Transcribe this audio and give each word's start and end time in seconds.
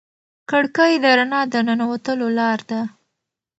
کړکۍ 0.49 0.93
د 1.03 1.05
رڼا 1.17 1.41
د 1.51 1.55
ننوتلو 1.67 2.27
لار 2.37 2.59
ده. 2.69 2.81